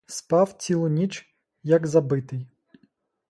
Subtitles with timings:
[0.05, 2.47] Спав цілу ніч, як забитий.